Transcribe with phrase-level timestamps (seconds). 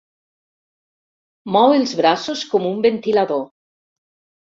[1.55, 3.45] Mou els braços com un ventilador.